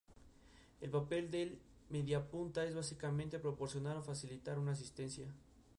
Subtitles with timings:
[0.79, 1.59] El papel del
[1.91, 5.31] mediapunta es básicamente, proporcionar o facilitar una asistencia.